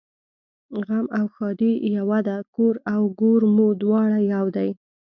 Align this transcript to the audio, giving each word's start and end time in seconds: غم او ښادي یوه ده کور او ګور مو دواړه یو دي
غم 0.85 1.05
او 1.17 1.25
ښادي 1.35 1.71
یوه 1.97 2.19
ده 2.27 2.37
کور 2.55 2.75
او 2.93 3.01
ګور 3.19 3.41
مو 3.55 3.67
دواړه 3.81 4.19
یو 4.33 4.45
دي 4.55 4.69